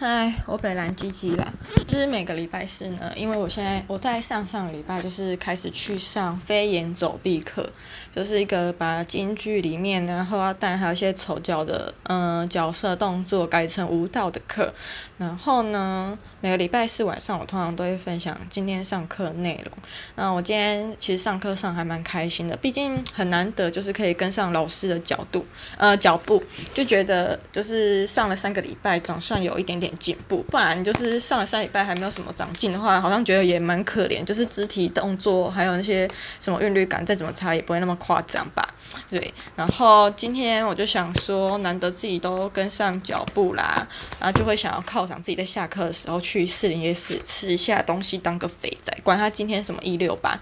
[0.00, 1.52] 嗨，我北兰吉吉啦。
[1.88, 7.68] 就是每个礼拜四呢，因为我现在我在上上礼拜就是开始去上飞檐走壁课，
[8.14, 14.72] 就是一个把京剧里面然后要带还有一些丑角的嗯、角色动作改成舞蹈的课。
[15.16, 19.72] 然后呢，每个礼拜四晚上我通常都会分享今天上课内容。
[20.14, 25.44] 那我今天其实上课上还蛮开心的，毕竟很难得就是可以跟上老师的角度
[25.76, 26.40] 呃脚步，
[26.72, 29.87] 就觉得就是上了三个礼拜总算有一点点。
[29.98, 34.24] 进步，不然就是上了三礼拜还没有什么长进的话，好像觉得也蛮可怜。
[34.24, 36.08] 就是肢体动作还有那些
[36.40, 38.62] 什么韵律感，再怎么差也不会那么夸张吧？
[39.08, 39.32] 对。
[39.56, 43.86] 然后今天我就想说，难得自己都跟上脚步啦，
[44.20, 48.92] 然后就会想要犒赏自己，在下课的时候去士林夜市吃一下东西，当个肥仔。
[49.02, 50.38] 管他今天什么一六八。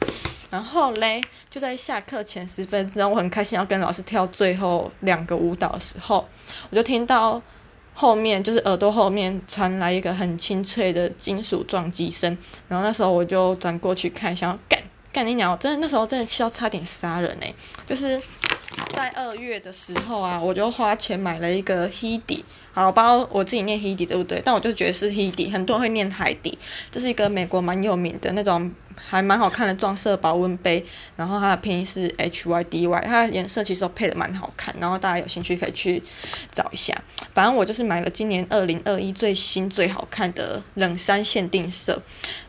[0.48, 6.26] 然后嘞，就在下课前十分钟，我很开心要跟老师跳最后两个舞蹈的时候，
[6.70, 7.42] 我就听到。
[7.98, 12.36] 后面就是耳朵后面传来一个很清脆的金属撞击声，
[12.68, 14.78] 然后那时候我就转过去看，想要干
[15.10, 17.50] 干你鸟，真的那时候真的气到差点杀人哎！
[17.86, 18.20] 就是
[18.90, 22.42] 在二月的时候啊，我就花钱买了一个 Hedy，
[22.74, 24.42] 好，我不知道我自己念 Hedy 对不对？
[24.44, 26.58] 但我就觉得是 Hedy，很多人会念海底，
[26.90, 28.70] 这是一个美国蛮有名的那种。
[28.96, 30.84] 还蛮好看的撞色保温杯，
[31.16, 36.02] 然后它的拼音是 H Y D Y，它的颜色其实都配的蛮好看，然后大家有兴趣可以去
[36.50, 36.94] 找一下。
[37.34, 42.00] 反正我就是买了今年二零二一最新最好看的冷杉限定色，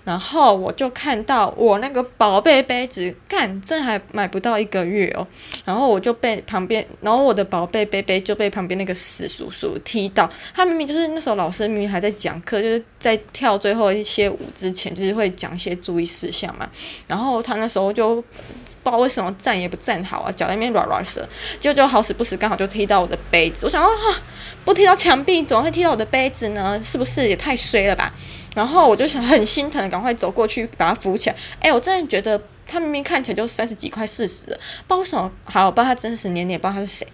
[0.04, 5.28] 然后我就看到我那个宝贝杯子，干，这还买不到一个月哦，
[5.66, 16.37] 然后我就被旁边，然后我的宝贝杯杯就被旁边那个死叔叔踢到，他明明就是那时候老师明明还在讲课，就是在跳最后一些舞之前，就是会讲一些注意事项。
[16.38, 16.70] 想嘛，
[17.08, 21.28] 然后他那时候就不知道为什么站也不站好啊，脚那边软软的，
[21.60, 23.66] 结果就好死不死刚好就踢到我的杯子。
[23.66, 24.20] 我想说哈，
[24.64, 26.80] 不踢到墙壁，怎么会踢到我的杯子呢？
[26.84, 28.14] 是不是也太衰了吧？
[28.56, 31.36] 然后我就想很心疼，赶快走过去把它扶起来。
[31.60, 35.32] 哎，我真的觉得他明明看起来就三十几块四十，不知道为什么。
[35.46, 37.08] 好，我不知道他真实年龄，也不知道他是谁。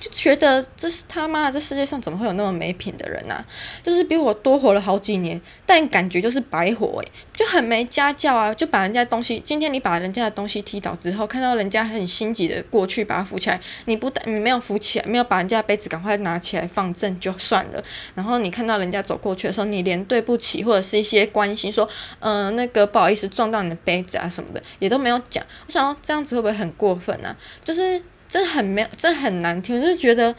[0.00, 3.44] 就觉得这是他妈，这世界上怎么会有那么没品的人啊？
[3.82, 8.54] 就是比我多活了好几年，但感觉就是白活诶、就很没家教啊！
[8.54, 17.84] 就把人家东西，今天你把人家的东西踢倒之后，看到人家很心急的过去把他扶起来，你不但你没有扶起来，没有把人家杯子赶快拿起来放正就算了，
[18.14, 21.86] 然后你看到人家走过去的时候，你连对不起或者是一些关心说，
[22.20, 25.44] 嗯、那个不好意思撞到你的杯子啊什么的也都没有讲。
[25.66, 27.36] 我想说这样子会不会很过分啊？
[27.62, 28.02] 就是。
[28.30, 30.32] 真的很没有，真很难听，我就觉得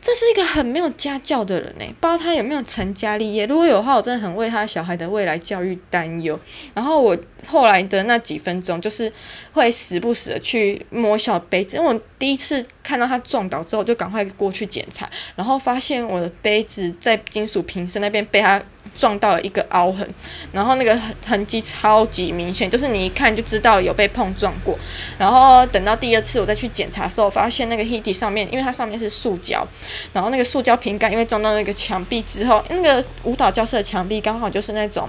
[0.00, 1.84] 这是一个很没有家教的人呢。
[2.00, 6.38] 不知道他有没有成家立业，如果有的话，我真的很为他小孩的未来教育担忧。
[6.72, 7.18] 然后我
[7.48, 9.12] 后来的那几分钟，就是
[9.52, 18.62] 会时不时的去摸小杯子，因为我第一次看到他撞倒之后，就赶快过去检查，然后发现我的杯子在金属瓶身那边被他。
[18.96, 20.08] 撞到了一个凹痕，
[20.52, 24.78] 然后那个痕迹超级明显，就是你一看就知道有被碰撞过。
[25.18, 29.66] 然后等到第二次我再去检查的时候，发现那个 Hedy 上面，因为它上面是塑胶，
[30.12, 35.08] 然后那个塑胶瓶盖因为撞到那个墙壁之后，那个舞蹈教室的墙壁刚好就是那种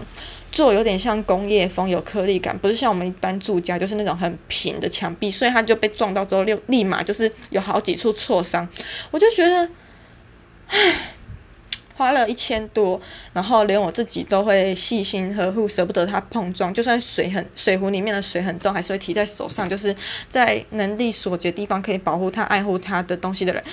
[0.52, 8.68] 做有点像工业风，有颗粒感，不是像我们一般住家就是那种很平的墙壁，所以它就被撞到之后，立立马就是有好几处挫伤。
[9.12, 9.70] 我就觉得，
[10.68, 11.12] 唉。
[11.98, 13.00] 花了一千多，
[13.32, 16.74] 然后连我自己都会细心呵护，舍不得它碰撞。
[16.74, 19.70] 就算水很水壶里面的水很重，还是会提在手上。
[19.70, 19.96] 就是
[20.28, 23.64] 在能力所及的地方，可以保护它、爱护它的东西的人，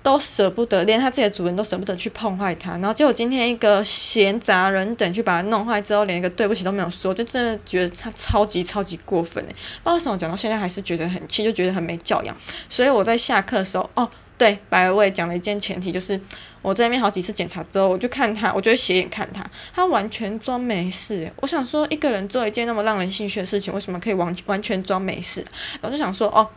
[0.00, 2.70] 都舍不得，连它自己的主人都舍不得去碰坏它。
[2.72, 9.48] 然后结果今天一个闲杂人等去把它弄坏之后，连一个对不起都没有说，就真的觉得它超级超级过分诶。
[9.48, 12.36] 不知道为什么讲到现在还是觉得很气，就觉得很没教养。
[12.68, 14.08] 所以我在下课的时候，哦。
[14.40, 16.18] 对，白薇讲了一件前提，就是
[16.62, 21.30] 我在那边好几次检查之后，我就看他，我就会斜眼看他，他完全装没事。
[21.42, 25.44] 我想说，一个人做一件那么让人兴趣的事情，为什么可以完完全装没事？
[25.82, 26.48] 我就想说，哦，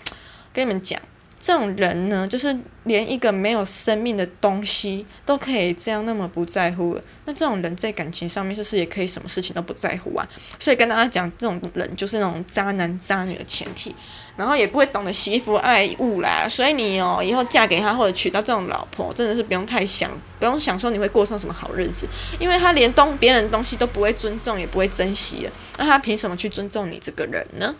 [0.54, 0.98] 跟你们讲。
[1.46, 7.02] 这种人呢，就是连一个没有生命的东西都可以这样那么不在乎了。
[7.26, 10.26] 那这种人在感情上面，是不是也可以什么事情都不在乎啊？
[10.58, 13.94] 所以跟大家讲，这种人就是那种渣男渣女的前提，
[14.38, 16.48] 然后也不会懂得惜福爱物啦。
[16.48, 20.10] 所以你哦，以后嫁给他或者娶到这种老婆，真的是不用太想，
[20.40, 22.08] 不用想说你会过上什么好日子，
[22.40, 27.76] 因为他连东别人的东西都不会尊重，也不会珍惜了，那他凭什么去尊重你这个人呢？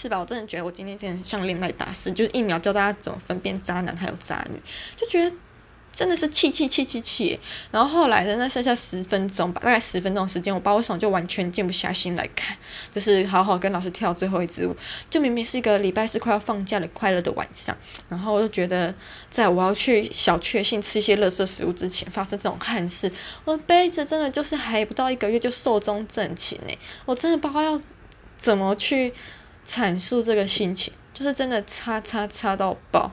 [0.00, 0.16] 是吧？
[0.16, 4.62] 我真的觉得我今天真的像恋爱大师，就是一秒教大家怎么分辨渣男还有渣女，
[4.96, 5.36] 就觉得
[5.92, 7.36] 真的是气气气气气，
[7.72, 12.56] 然后后来的那剩下十分钟吧，大概十分钟的时间，我不知道为什么就完全静不下心来看，
[12.92, 14.76] 就是好好跟老师跳最后一支舞。
[15.10, 17.76] 就明明是一个礼拜四快要放假的快乐的晚上，
[18.08, 18.94] 然后我就觉得，
[19.28, 23.10] 在我要去小确幸吃一些垃圾食物之前，发生这种憾事，
[23.44, 26.78] 我杯子真的就是还不到一个月就寿终正寝呢。
[27.04, 27.80] 我真的不知道要
[28.36, 29.12] 怎么去
[29.68, 33.12] 阐述这个心情，就是真的差差差到爆。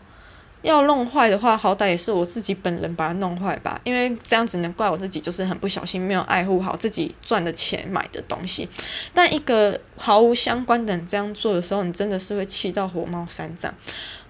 [0.66, 8.68] 要弄坏的话，好歹也是我自己本人把它弄坏吧，因为这样只能怪我自己，就是很不小心，没有爱护好自己赚的钱买的东西。
[9.14, 13.74] 但一个毫无相关的人这样做的时候，你真的是会气到火冒三丈。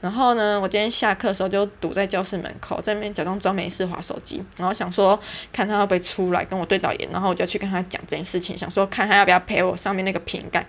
[0.02, 5.20] 然后呢，我今天下课的时候就堵在教室门口，在那边假装装没事划手机，然后想说
[5.52, 10.64] 看他会不会出来跟我对导演，然后我就去跟他讲这件事情，想说看他要不要赔我上面那个瓶盖。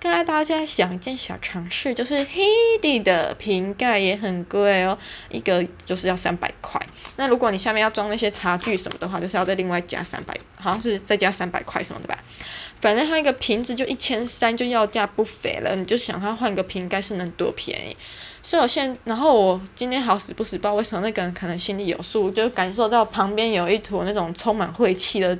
[0.00, 6.80] 刚才大家想一件小常识，就是 Hedy 的瓶盖也很贵哦，一个就是要三百块。
[7.16, 12.18] 那如果你下面要装那些茶具什么的话，就是要再另外加三百，好像是再加三百块什么的吧。
[12.80, 15.76] 反正他一个瓶子就一千三，就要价不菲了。
[15.76, 17.94] 你就想他换个瓶盖是能多便宜？
[18.42, 25.36] 所以我现，然后我今天好死不死，不知道为什么那个人可能心里有数，就感受到旁边有一坨那种充满晦气的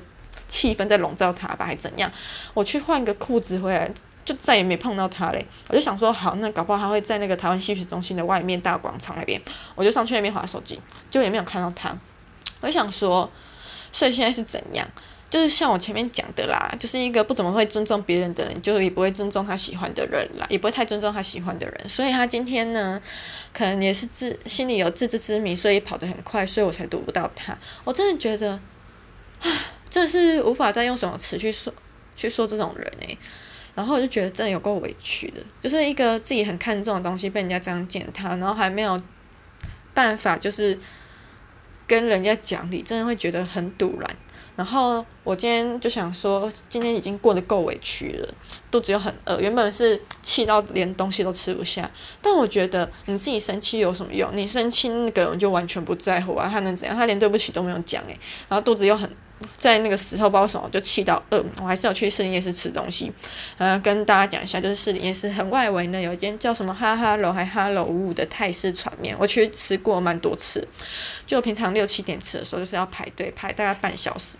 [0.49, 2.13] 气氛在笼罩他吧，还怎样？
[2.53, 3.91] 我去换个裤子回来，
[4.25, 5.45] 就再也没碰到他嘞。
[5.69, 9.41] 我就想说，好，那搞不好他会在那个台湾戏曲中心的外面大广场那边，
[9.75, 10.81] 我就上去那边划手机，
[11.11, 11.97] 结果也没有看到他。
[12.61, 13.31] 我就想说，
[13.91, 14.87] 所以现在是怎样？
[15.31, 21.89] 就是像我前面讲的啦，就是一个不怎么会尊重别人的人，就也不会尊重他喜欢的人啦，也不会太尊重他喜欢的人。
[21.89, 23.01] 所以他今天呢，
[23.53, 27.57] 可能也是自心里有自知之明，所以跑得很快，所以我才堵不到他。
[27.85, 28.51] 我真的觉得，
[29.41, 29.49] 啊，
[29.89, 31.73] 真的是无法再用什么词去说
[32.17, 33.17] 去说这种人诶。
[33.75, 39.01] 然后我就觉得真的有够委屈的，就是一个自己很看重的东西被人家这样践踏，然后还没有
[39.95, 40.79] 办法就是
[41.87, 44.17] 跟人家讲理，真的会觉得很赌烂。
[44.57, 48.35] 然后我今天就想说，今天已经过得够委屈了，
[48.71, 51.91] 肚子又很饿，原本是气到连东西都吃不下。
[52.21, 54.31] 但我觉得你自己生气有什么用？
[54.37, 56.95] 你生气那个人就完全不在乎啊，他能怎样？
[56.95, 58.19] 他连对不起都没有讲诶。
[58.49, 59.09] 然后肚子又很。
[59.57, 63.13] 在那个时候，不知道什么就气到饿，我还是要去士林夜市吃东西。
[63.59, 70.67] 呃，跟大家讲一下，就是士林夜市很外围呢，有一间叫什么哈哈楼还哈喽五五的泰式炒面，我去吃过蛮多次。
[71.27, 74.37] 就平常六七点吃的时候，就是要排队排大概半小时。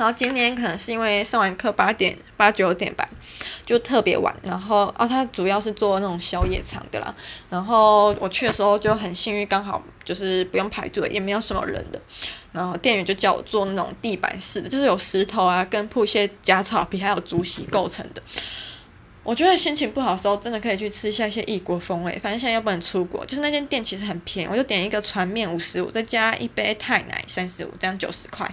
[0.00, 3.06] 然后今天可能是因为上完课八点八九点吧，
[3.66, 4.34] 就特别晚。
[4.42, 7.14] 然后哦，他主要是做那种宵夜场的啦。
[7.50, 12.00] 然后我去的时候就很幸运，刚好就是不用排队，也没有什么人的。
[12.50, 18.22] 然后店员就叫我做那种地板式的，就是有石头啊，跟铺一些假草皮还有竹席构成的。
[19.30, 22.10] 我觉得心情不好的时候，真的可以去吃一下一些异国风味。
[22.20, 28.52] 反正现在又不能出国，就是那间店其实很便宜，我就点一个船面五十五，再加一杯泰奶三十五，这样九十块，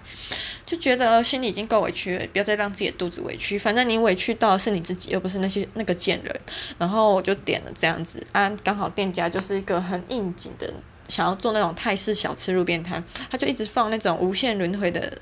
[0.67, 3.57] 就觉得心里已经够委屈了，不要再让自己的肚子委屈。
[3.57, 6.39] 反正你委屈到的是你自己，又不是那些那个贱人。
[6.77, 10.71] 然后我就点了这样子啊，刚好店家就是一个很应景的，
[11.09, 15.17] 想要做那种泰式小吃路边摊，他就一直放那种无限轮回的。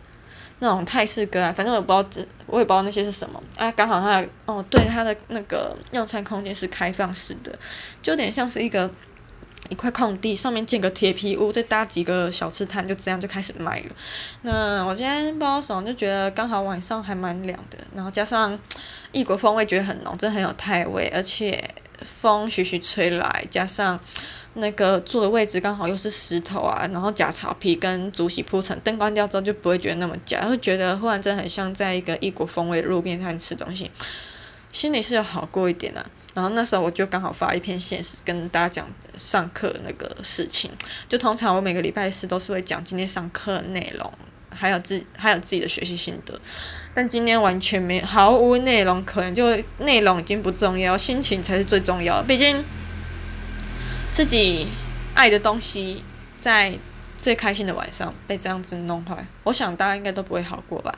[0.59, 3.71] 那种泰式歌啊，反正我也不知道，我也不知道那些是什么啊。
[3.71, 7.51] 刚好他哦，对，他的那个用餐空间是开放式的，
[8.01, 8.89] 就有点像是一个
[9.69, 13.85] 一块空地，上面建个铁皮屋，再搭几个小吃摊，就这样就开始卖了。
[14.43, 18.57] 那我今天不知道什么，就觉得刚好晚上还蛮凉的，然后加上
[19.11, 21.61] 异国风味觉得很浓，真的很有泰味，而且
[22.03, 23.99] 风徐徐吹来，加上。
[24.57, 33.91] 那个坐的位置刚好又是石头啊，然后假草皮跟竹席铺成，灯关掉之后就不会觉得那么假，会觉得忽然真的很像在一个异国风味的路边摊吃东西，
[34.71, 36.05] 心里是有好过一点的。
[36.33, 40.71] 然后那时候我就刚好发一篇现实跟大家讲上课那个事情，
[41.09, 44.13] 就通常我每个礼拜四都是会讲今天上课内容，
[44.55, 46.39] 还有自还有自己的学习心得，
[46.93, 52.63] 但今天完全没毫无内容，可能就内容已经不重要，心情才是最重要的，毕竟。
[54.11, 54.69] 自己
[55.13, 56.01] 爱的东西，
[56.37, 56.73] 在
[57.17, 60.97] 最开心的晚上被这样子弄坏，我想大家应该都不会好过吧。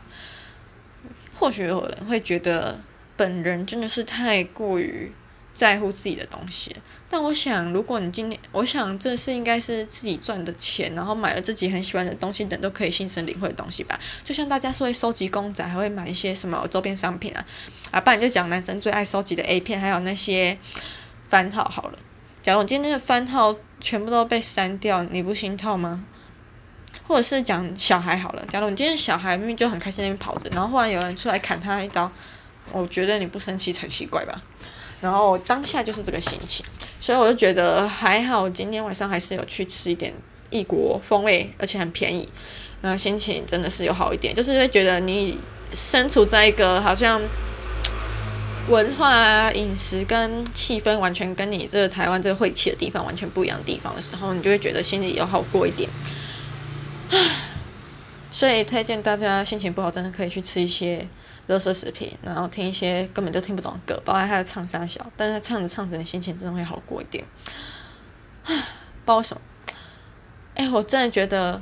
[1.33, 2.79] 或许有人会觉得
[3.15, 5.11] 本人真的是太过于
[5.57, 6.75] 在乎自己的东西，
[7.09, 13.99] 但我想，如果你今天，我想这是应该是自己赚的钱，然后买了自己很喜欢的东西，等都可以心生领会的东西吧。
[14.23, 17.43] 就像大家说会收集公仔，还会买一些什么周边商品啊，
[17.89, 20.55] 啊，不然就讲男生最爱收集的 A 片，还有那些
[21.27, 21.97] 番号好了。
[22.43, 26.05] 假如我今天的番号全部都被删掉，你不心痛吗？
[27.07, 32.11] 或者是讲小孩好了，假如你今天小孩明明就很开心那边跑着，然后忽然有人出来砍他一刀，
[32.71, 34.39] 我觉得你不生气才奇怪吧。
[35.01, 36.65] 然后当下就是这个心情，
[36.99, 40.13] 所以我就觉得还好，今天晚上还是有去吃一点
[40.49, 42.27] 异国风味，而且很便宜，
[42.81, 45.37] 那心情真的是有好一点，就是会觉得你
[45.73, 47.21] 身处在一个好像
[48.69, 55.89] 文化啊、饮食跟气氛完全跟你这个台湾这个晦气的地方完全不一样的地方的时候，你就会觉得心里有好过一点。
[58.31, 61.07] 所以推荐大家心情不好，真的可以去吃一些
[61.47, 67.23] 垃圾食品，然后听一些根本就听不懂的歌，包括他的唱三小，但是他唱着唱着，你心情真的会好过一点。
[68.43, 68.63] 唉，不知
[69.05, 69.41] 道为什么。
[70.55, 71.61] 哎，我真的觉得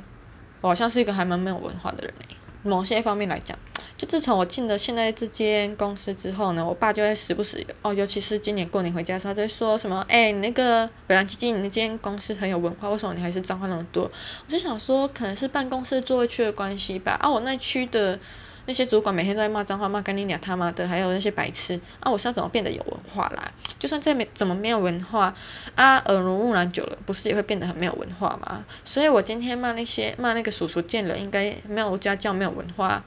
[0.60, 2.36] 我好像是一个还蛮没有文化的人哎。
[2.62, 3.56] 某些方面来讲，
[3.96, 14.10] 就自从我进了现在这间公司之后呢，我爸就会时不时哦，尤其是今年过年回家的时候，就会说什么：“哎，你那个本来基金，你那间公司很有文化，为什么你还是脏话那么多？”
[14.44, 17.12] 我就想说，可能是办公室座位区的关系吧。
[17.20, 18.18] 啊，我那区的。
[18.66, 22.10] 那些主管每天都在骂脏话，骂干你娘他妈的，还有那些白痴啊！
[22.10, 23.50] 我是要怎么变得有文化啦？
[23.78, 25.32] 就算再没怎么没有文化
[25.74, 28.64] 啊，耳濡目染久了，不是也会变得很没有文化吗？
[28.84, 33.02] 所以我今天骂那些骂那个叔叔贱人，应该没有家教，没有文化，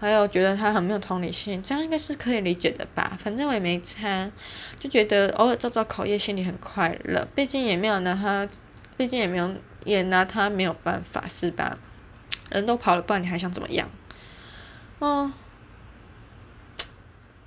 [0.00, 3.16] 还有觉得他很没有同理心，这样应该是可以理解的吧？
[3.20, 4.30] 反正我也没差，
[4.80, 7.26] 就觉得偶尔遭遭考验，心里很快乐。
[7.34, 8.48] 毕竟也没有拿他，
[8.96, 9.52] 毕竟也没有
[9.84, 11.76] 也拿他没有办法，是吧？
[12.50, 13.88] 人都跑了，不然你还想怎么样？
[15.02, 15.32] 哦，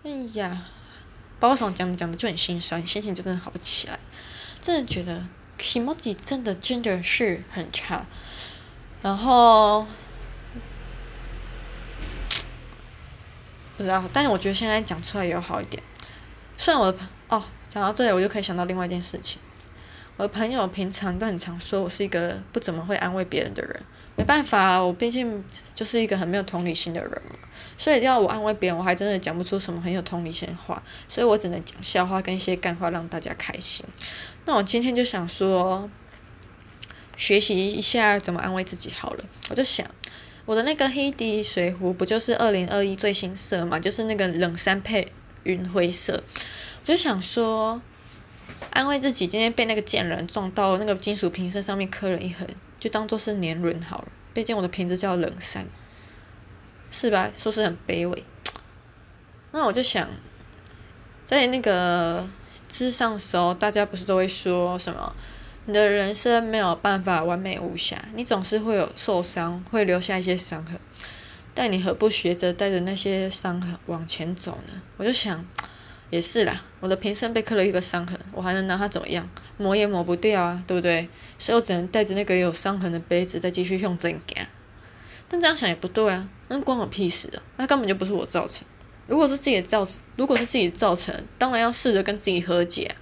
[0.04, 0.66] 哎呀，
[1.40, 3.98] 包爽讲讲的就很心酸，心情就真的好不起来，
[4.62, 5.26] 真的觉得
[5.58, 8.06] 気持ち真的真的是很差，
[9.02, 9.88] 然后
[13.78, 15.82] 不知道，但是我觉得现在讲出来也有好一点。
[16.58, 19.40] 虽然我的朋哦，讲到这里我就可以想到另外一件事情，
[20.18, 23.82] 我朋友平常都很常说我是一个不怎么会安慰别人的人。
[24.18, 25.44] 没办法，我毕竟
[25.74, 27.36] 就是一个很没有同理心的人嘛，
[27.78, 33.86] 所以要我安慰别人，我还真的讲不出什么很有同理心的话，所以我只能讲笑话跟一些干话让大家开心。
[34.46, 35.90] 那我今天就想说，
[37.18, 39.26] 学习一下怎么安慰自己好了。
[39.50, 39.86] 我就想，
[40.46, 45.12] 我的那个黑底水壶不就是二零二一最新色嘛，就是那个冷杉配
[45.44, 46.24] 云灰色。
[46.80, 47.82] 我就想说，
[48.72, 52.48] 安慰自己，今天被那个贱人撞到那个金属瓶身上面磕了一痕。
[52.78, 55.66] 就当做是年轮好了，毕竟我的瓶子叫冷山，
[56.92, 57.32] 是吧？
[57.38, 58.24] 说是很卑微。
[59.52, 60.08] 那我就想，
[61.26, 62.28] 在那个
[62.70, 65.16] 咨商的时候，大家不是都会说什么？
[65.66, 70.78] 你的人生没有办法完美无瑕，你总是会有受伤，会留下一些伤痕。
[71.56, 74.74] 但你何不学着带着那些伤痕往前走呢？
[74.98, 75.44] 我就想。
[76.12, 79.28] 也是啦，我的瓶身被刻了一个伤痕，我还能拿它怎么样？
[79.58, 81.10] 磨也磨不掉啊，对不对？
[81.40, 84.48] 所以我只能带着那个有伤痕的杯子再继续用针干。
[85.28, 87.42] 但这样想也不对啊，那关我屁事啊！
[87.58, 88.66] 那根本就不是我造成。
[89.08, 92.96] 如果是自己造成，如果是自己造成，当然要试着跟自己和解。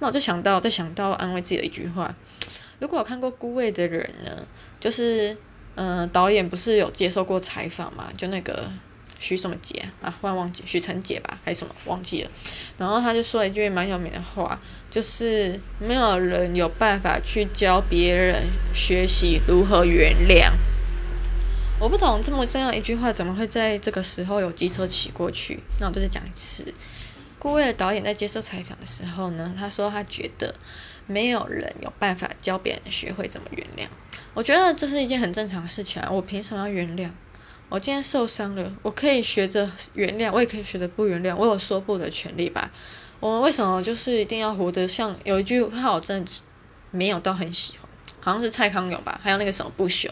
[0.00, 2.12] 那我就想到，再想到安慰自己的一句话：
[2.80, 4.46] 如果我看过《孤味》的人呢，
[4.80, 5.36] 就是
[5.76, 8.10] 嗯、导演不是有接受过采访嘛？
[8.16, 8.70] 就那个。
[9.20, 10.12] 许什么杰啊？
[10.20, 12.30] 忽然忘记许成杰吧，还是什么忘记了？
[12.76, 14.60] 然后他就说了一句蛮有名的话，
[14.90, 20.50] 就是没有人有办法去教别人学习如何原谅。
[21.78, 25.60] 我不懂这么这样一句话怎么会在这个时候有机车骑过去？
[25.78, 26.74] 那我就再讲一次。
[27.38, 30.54] 孤味的导演在接受采访的时候呢，他说他觉得
[31.06, 33.88] 没有人有办法教别人学会怎么原谅。
[34.34, 37.08] 我觉得这是一件很正常的事情啊，我凭什么要原谅？
[37.70, 42.68] 我今天受伤了，我可以学着原谅，我也可以学着不原谅，我有说不的权利吧？
[43.20, 46.32] 我们为什么就是一定要活得像有一句话我真的
[46.90, 49.20] 没有到很喜欢，好像是蔡康永吧？
[49.22, 50.08] 还有那个什么不朽，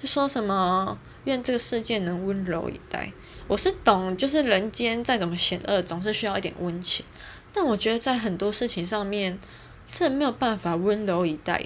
[0.00, 3.12] 就说什么愿这个世界能温柔以待。
[3.48, 7.04] 我是懂，就是人间再怎么险恶，总是需要一点温情。
[7.52, 9.36] 但我觉得在很多事情上面，
[9.90, 11.60] 真的没有办法温柔以待。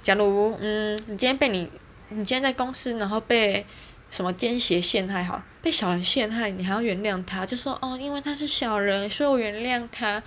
[0.00, 1.68] 假如嗯，你今天被你，
[2.08, 3.66] 你今天在公司，然后被。
[4.12, 7.44] 什么奸邪陷害好，被小人陷害，你还要原谅他？
[7.44, 10.22] 就说哦，因为他是小人，所以我原谅他。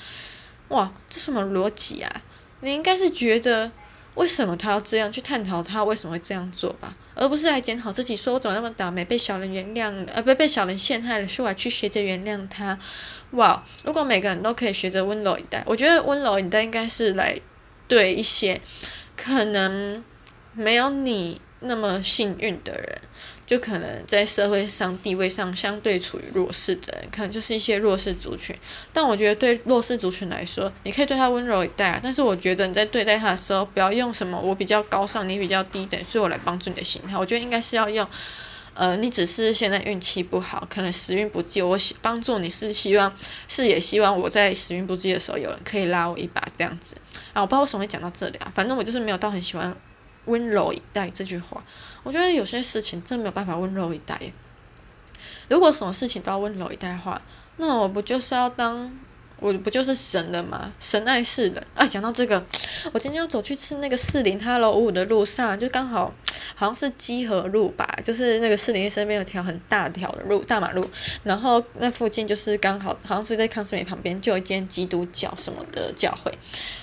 [0.70, 2.12] 哇，这什么逻辑啊？
[2.62, 3.72] 你应该是觉得
[4.15, 12.80] 为什么他要这样去探讨他为什么会这样做吧，而不是来检讨自己，说我怎么那么倒霉，被小人原谅了，呃，不被小人陷害了，所以我还去学着原谅他。
[13.32, 17.39] 哇，如果每个人都可以学着温柔以待，我觉得温柔以待应该是来
[17.88, 18.60] 对一些
[19.15, 20.04] 可能
[20.54, 23.01] 没有你那么幸运的人。
[23.46, 28.56] 就可能在社会上地位上相对处于弱势的人，可能就是一些弱势族群。
[28.92, 32.00] 但我觉得对弱势族群来说，你可以对他温柔以待啊。
[32.02, 37.16] 但是我觉得你在对待他的时候，不要用什么我比较高尚，你比较低等，所以我来帮助你的心态。
[37.16, 38.08] 我觉得应该是要用，
[38.74, 43.16] 呃，你只是现在运气不好，可能时运不济，我希帮助你是希望
[43.48, 46.96] 是也希望我在时运不济的时候有人可以拉我一把这样子
[47.34, 47.44] 啊。
[47.44, 49.75] 我不知道为什么会讲到这里啊，反正我就是没有到很喜欢。
[50.25, 51.63] 温柔以待这句话，
[52.03, 54.20] 我觉得有些事情真的没有办法温柔以待。
[55.50, 57.22] 如果什么事情都要温柔以待的话，
[57.58, 58.91] 那我不就是要当？
[59.39, 60.72] 我不就是神了吗？
[60.80, 61.63] 神爱世人。
[61.75, 62.44] 哎，讲到这个，
[62.94, 66.13] 我今天要走去吃那个士林 Hello 五五的路上，就刚好
[66.56, 70.84] 好像是基河路吧，就是那个士林身边有条很大条的路，大马路，
[71.24, 76.32] 然后那附近就是刚好好像是在康斯美旁边就有一间基督教什么的教会，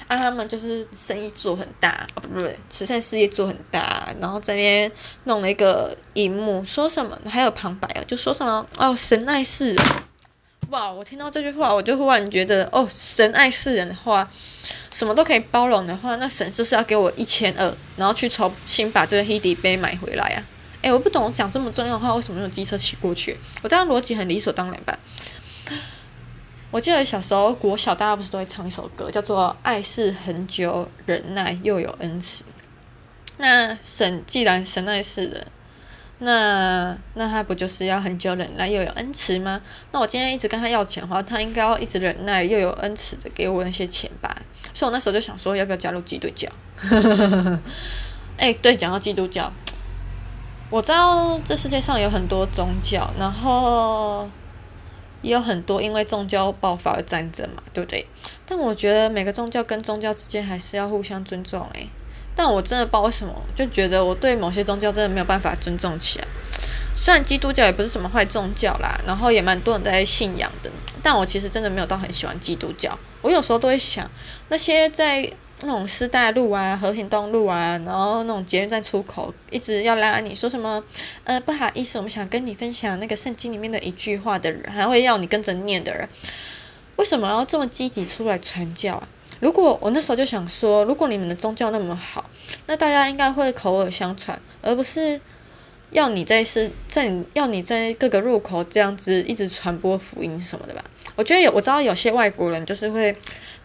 [0.09, 4.90] 啊，他们就是生意做很大，哦，不对，慈善事业做很大，然后这边
[5.25, 9.87] 弄了一个荧幕，说什么还有旁白啊，就说什么哦，神爱世人。
[10.72, 10.90] 哇！
[10.90, 14.26] 我听到这句话，我就忽然觉得，哦，神爱世人的话，
[14.90, 20.42] 什么都可以包容的话，那神是不是要给我一千二，然后去重新把这个黑底杯买回来啊？
[20.80, 23.36] 诶，我不懂，讲这么重要的话，为什么用机车骑过去？
[23.60, 24.98] 我这样逻辑很理所当然吧？
[26.70, 32.44] 我记得小时候国小大家不是都会唱一首歌，叫做《爱是恒久忍耐又有恩慈》。
[33.36, 35.46] 那神既然神爱世人。
[36.24, 39.60] 那那他不就是要很久忍耐又有恩慈吗？
[39.90, 44.34] 那我今天一直跟他要钱的话，他应该要一直忍耐又有恩慈的给我那些钱吧？
[44.72, 46.48] 所以我那时候就想说，要不要加入基督教？
[48.38, 49.52] 诶、对，讲到基督教，
[50.70, 54.28] 我知道这世界上有很多宗教，然后
[55.22, 58.06] 也有很多因为宗教爆发的战争嘛，对不对？
[58.46, 61.88] 但我觉得每个宗教跟宗教之间还是要互相尊重诶。
[62.34, 66.26] 但我真的不知道为什么，就觉得我对某些宗教真的没有办法尊重起来。
[66.94, 70.70] 虽然基督教也不是什么坏宗教啦，然后也蛮多人在信仰的，
[71.02, 72.96] 但我其实真的没有到很喜欢基督教。
[73.22, 74.08] 我有时候都会想，
[74.48, 75.28] 那些在
[75.62, 80.82] 那种师大路啊、和平东路啊，然后那种捷运站出口一直要拉你说什么，
[81.24, 86.08] 呃，不好意思，我们想跟你分享那个圣经里面的一句话的人，还会要你跟着念的人，
[86.96, 89.08] 为什么要这么积极出来传教啊？
[89.42, 92.30] 如果我那时候就想说，如果你们的宗教那么好，
[92.68, 95.20] 那大家应该会口耳相传，而不是
[95.90, 100.84] 要你在是在你要你在各个入口这样子一直传播福音什么的吧？
[101.16, 103.16] 我觉得有我知道有些外国人就是会。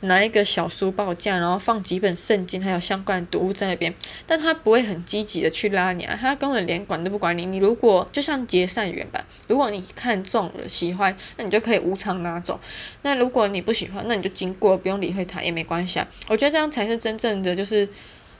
[0.01, 3.91] 拿一个小书报架，然后放几本圣经，还有相关的读物在那边，
[4.27, 7.47] 但他不会很积极的去拉你啊，他根本连管都不管你。
[7.47, 12.53] 你如果就像结善缘吧，如果你看中了喜欢，那你就可以无偿拿走；
[13.01, 16.07] 那如果你不喜欢，那你就经过，不用理会他也没关系啊。
[16.27, 17.89] 我觉得这样才是真正的，就是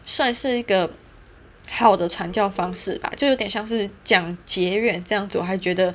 [0.06, 0.88] 算是一个
[1.67, 5.91] 好的传教方式吧，就有点像是讲结缘这样子，我还觉得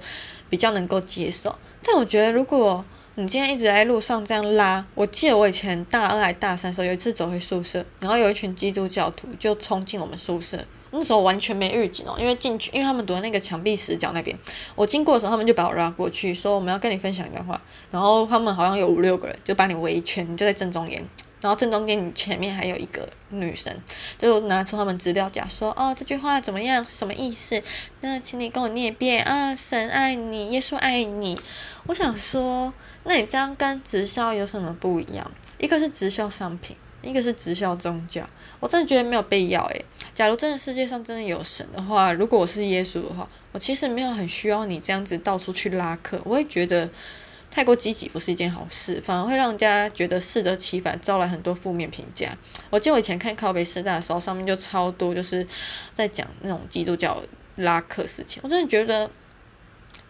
[0.50, 1.56] 比较能够接受。
[1.84, 2.84] 但我觉得如果
[3.16, 10.58] 你今天一直在路上这样拉，我记得我以前大二还大三时候，有一次走回宿舍，然后有一群基督教徒就冲进我们宿舍，
[10.92, 14.34] 那时候完全没预警哦，因为进去，因为他们躲在那个墙壁死角那边，
[14.74, 21.06] 我经过的时候，他们就把我拉过去，说我们要跟你分享一段话，然后他们好像有五六个人，就把你围一圈，你就在正中间。
[21.42, 23.76] 然后正中间，你前面还有一个女生，
[24.22, 26.82] 就拿出他们资料夹说：“哦，这句话怎么样？
[26.86, 27.60] 是什么意思？
[28.02, 29.52] 那请你跟我念一遍啊！
[29.52, 31.36] 神爱你，耶稣爱你。”
[31.88, 35.28] 我想说，那你这样跟直销有什么不一样？
[35.58, 38.24] 一个是直销商品，一个是直销宗教。
[38.60, 39.84] 我真的觉得没有必要诶。
[40.14, 46.20] 假如真的世界上真的有神的话，如果我是耶稣的话，我其实没有很需要你这样子到处去拉客。
[46.24, 46.88] 我会觉得。
[47.54, 52.34] 太过积极不是一件好事，反而会让人家觉得适得其反，招来很多负面评价。
[52.70, 55.46] 我记得我以前看靠北师大的时候，上面就超多就是
[55.92, 57.22] 在讲那种基督教
[57.56, 58.40] 拉客事情。
[58.42, 59.10] 我真的觉得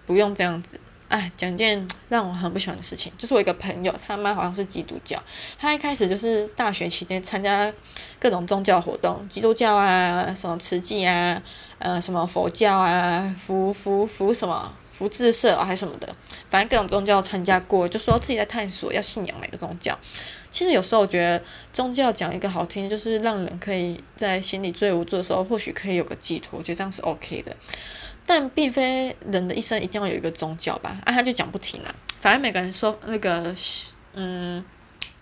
[0.07, 0.79] 不用这样子。
[1.09, 5.21] 哎，讲件让我很不喜欢的事情，就是我一个朋友，他妈好像是基督教，
[5.59, 7.71] 他一开始就是大学期间参加
[8.19, 11.43] 各种宗教活动，基督教啊，什么慈济啊，
[11.79, 14.73] 呃，什么佛教啊，福福福什么。
[14.93, 16.15] 福智社还是什么的，
[16.51, 19.99] 反正各种宗教参加过，就说自己在探索要信仰哪个宗教。
[20.51, 27.57] 其实有时候我觉得宗教讲一个好听，就是让人可以在心里最无助的时候，或许可以有个寄托，我觉得这样是 OK 的。
[28.27, 31.01] 但并非人的一生一定要有一个宗教吧？
[31.05, 31.95] 啊，他就讲不停啊。
[32.21, 33.55] 反正每个人说那个
[34.13, 34.63] 嗯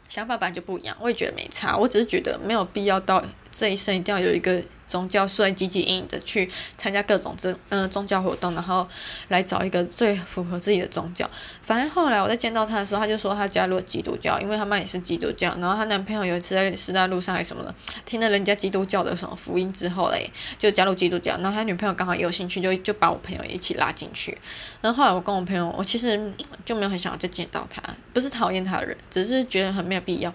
[0.09, 1.76] 想法本来就不一样，我也觉得没差。
[1.76, 4.61] 我只是觉得没有必要到这一生一定要有一个。
[4.90, 8.87] 宗教所以积极应的去参加各种宗嗯宗教活动，然后
[9.29, 11.31] 来找一个最符合自己的宗教。
[11.62, 15.55] 反正后来我在见到他的时候，他就说他加入了基督教，因为他妈也是基督教。
[15.61, 17.72] 然后他男朋友有一次在师大路上还什么的，
[18.05, 21.37] 听了人家基督教的什么福音之后嘞，就加入基督教。
[21.37, 24.37] 然后他女朋友刚好也有兴趣，就就把我朋友一起拉进去。
[24.81, 26.33] 然后后来我跟我朋友，我其实
[26.64, 27.81] 就没有很想要再见到他，
[28.12, 30.33] 不是讨厌他的人，只是觉得很没有必要，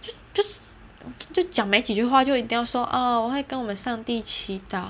[0.00, 0.67] 就就是。
[1.32, 4.84] 就讲没几句话，就一定要说哦，我会跟我们上帝祈祷，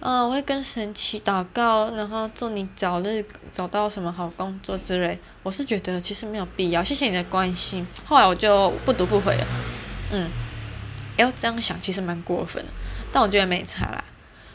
[0.00, 5.18] 嗯，我会跟神祈祷告，然后祝你早日找到什么好工作之类。
[5.42, 7.86] 我是觉得其实没有必要，谢谢你的关心。
[8.04, 9.46] 后来我就不读不回了，
[10.12, 10.28] 嗯，
[11.16, 12.70] 要这样想其实蛮过分的。
[13.12, 14.04] 但我觉得没差啦。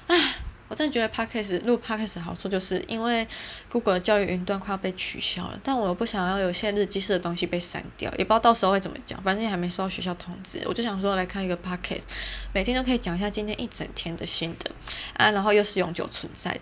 [0.08, 0.37] 唉，
[0.67, 3.27] 我真的觉得 Podcast 录 Podcast 的好处就是因为
[3.69, 12.03] Google 教育云端快要被取消了，但我不想要有些日记式的东西被删掉，也不知道到时候会怎么讲，反正也还没收到学校通知，我就想说来看一个 Podcast，
[12.53, 14.71] 每天都可以讲一下今天一整天的心得
[15.15, 16.60] 啊，然后又是永久存在。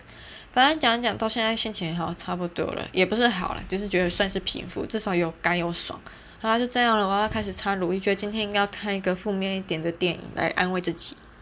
[0.52, 6.00] 反正讲一讲到现在心情也好差不多了，也不是好了，就是觉得算是平复，至少有干有爽。
[6.40, 11.16] 好啦，就这样了，我要开始擦乳液，觉得今天应该要看一个负面一点的电影来安慰自己。